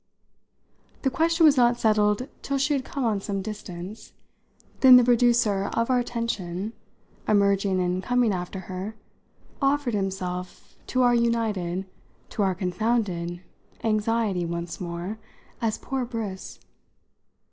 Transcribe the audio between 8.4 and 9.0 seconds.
her,